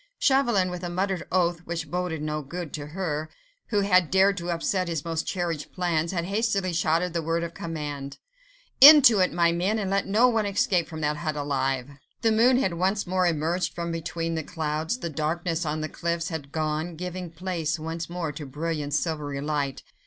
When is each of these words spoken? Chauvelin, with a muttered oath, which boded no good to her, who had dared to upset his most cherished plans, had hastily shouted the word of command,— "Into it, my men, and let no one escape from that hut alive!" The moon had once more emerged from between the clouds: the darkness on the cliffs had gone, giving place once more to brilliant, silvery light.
Chauvelin, 0.17 0.71
with 0.71 0.83
a 0.83 0.89
muttered 0.89 1.27
oath, 1.31 1.59
which 1.59 1.91
boded 1.91 2.23
no 2.23 2.41
good 2.41 2.73
to 2.73 2.87
her, 2.87 3.29
who 3.67 3.81
had 3.81 4.09
dared 4.09 4.35
to 4.37 4.49
upset 4.49 4.87
his 4.87 5.05
most 5.05 5.27
cherished 5.27 5.71
plans, 5.73 6.11
had 6.11 6.25
hastily 6.25 6.73
shouted 6.73 7.13
the 7.13 7.21
word 7.21 7.43
of 7.43 7.53
command,— 7.53 8.17
"Into 8.81 9.19
it, 9.19 9.31
my 9.31 9.51
men, 9.51 9.77
and 9.77 9.91
let 9.91 10.07
no 10.07 10.27
one 10.27 10.47
escape 10.47 10.87
from 10.87 11.01
that 11.01 11.17
hut 11.17 11.35
alive!" 11.35 11.91
The 12.23 12.31
moon 12.31 12.57
had 12.57 12.73
once 12.73 13.05
more 13.05 13.27
emerged 13.27 13.75
from 13.75 13.91
between 13.91 14.33
the 14.33 14.41
clouds: 14.41 14.97
the 14.97 15.09
darkness 15.11 15.67
on 15.67 15.81
the 15.81 15.87
cliffs 15.87 16.29
had 16.29 16.51
gone, 16.51 16.95
giving 16.95 17.29
place 17.29 17.77
once 17.77 18.09
more 18.09 18.31
to 18.31 18.47
brilliant, 18.47 18.95
silvery 18.95 19.39
light. 19.39 19.83